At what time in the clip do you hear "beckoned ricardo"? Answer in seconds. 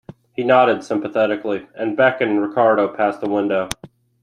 1.95-2.87